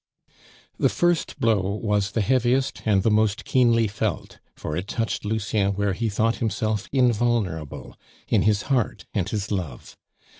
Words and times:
The 0.79 0.89
first 0.89 1.39
blow 1.39 1.75
was 1.79 2.13
the 2.13 2.21
heaviest 2.21 2.81
and 2.85 3.03
the 3.03 3.11
most 3.11 3.45
keenly 3.45 3.87
felt, 3.87 4.39
for 4.55 4.75
it 4.75 4.87
touched 4.87 5.23
Lucien 5.25 5.73
where 5.73 5.93
he 5.93 6.09
thought 6.09 6.37
himself 6.37 6.89
invulnerable 6.91 7.95
in 8.27 8.41
his 8.41 8.63
heart 8.63 9.05
and 9.13 9.29
his 9.29 9.51
love. 9.51 9.95